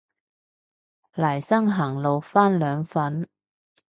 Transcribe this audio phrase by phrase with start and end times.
[1.13, 3.29] 黎生行路返兩份